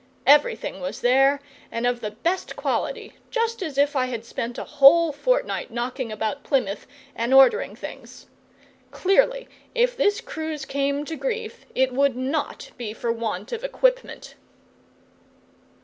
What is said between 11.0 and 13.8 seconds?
to grief, it would not be for want of